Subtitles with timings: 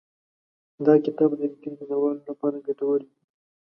[0.85, 3.13] دا کتاب به د کرکټ مینه والو لپاره ګټور وي.